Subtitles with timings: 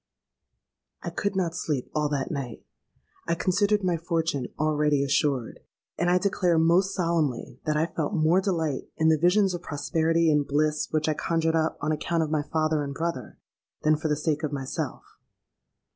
[1.03, 2.65] "I could not sleep all that night!
[3.27, 5.59] I considered my fortune already assured;
[5.95, 10.31] and I declare most solemnly that I felt more delight, in the visions of prosperity
[10.31, 13.37] and bliss which I conjured up, on account of my father and brother,
[13.83, 15.03] than for the sake of myself.